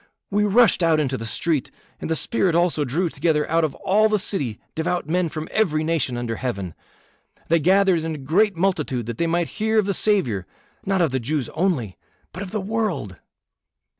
[0.31, 1.69] We rushed out into the street,
[1.99, 5.83] and the Spirit also drew together out of all the city devout men from every
[5.83, 6.73] nation under heaven.
[7.49, 10.47] They gathered in a great multitude that they might hear of the Saviour,
[10.87, 11.99] not of the Jews only,
[12.33, 13.17] but of the world."